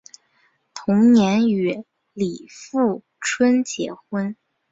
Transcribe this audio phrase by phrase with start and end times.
[0.73, 4.35] 同年与李富春结婚。